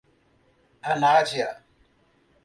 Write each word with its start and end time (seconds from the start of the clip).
Anadia 0.93 1.61